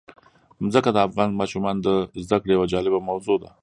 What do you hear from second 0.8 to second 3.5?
د افغان ماشومانو د زده کړې یوه جالبه موضوع ده.